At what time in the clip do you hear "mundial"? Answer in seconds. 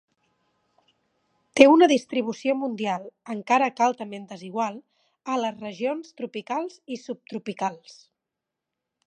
2.61-3.05